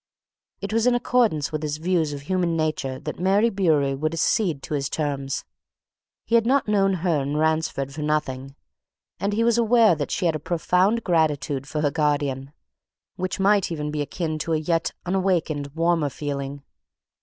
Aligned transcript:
It 0.61 0.73
was 0.73 0.87
in 0.87 0.95
accordance 0.95 1.51
with 1.51 1.61
his 1.61 1.77
views 1.77 2.11
of 2.11 2.21
human 2.21 2.57
nature 2.57 2.97
that 3.01 3.19
Mary 3.19 3.51
Bewery 3.51 3.93
would 3.93 4.15
accede 4.15 4.63
to 4.63 4.73
his 4.73 4.89
terms: 4.89 5.45
he 6.25 6.33
had 6.33 6.47
not 6.47 6.67
known 6.67 6.91
her 7.05 7.21
and 7.21 7.37
Ransford 7.37 7.93
for 7.93 8.01
nothing, 8.01 8.55
and 9.19 9.31
he 9.31 9.43
was 9.43 9.59
aware 9.59 9.93
that 9.93 10.09
she 10.09 10.25
had 10.25 10.35
a 10.35 10.39
profound 10.39 11.03
gratitude 11.03 11.67
for 11.67 11.81
her 11.81 11.91
guardian, 11.91 12.51
which 13.15 13.39
might 13.39 13.71
even 13.71 13.91
be 13.91 14.01
akin 14.01 14.39
to 14.39 14.53
a 14.53 14.57
yet 14.57 14.91
unawakened 15.05 15.67
warmer 15.75 16.09
feeling. 16.09 16.63